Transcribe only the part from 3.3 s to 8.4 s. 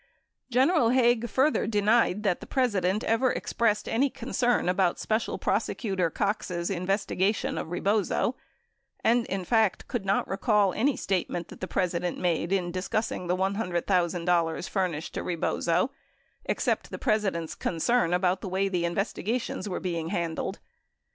expressed any concern about Special Prosecutor Cox's investigation of Eebozo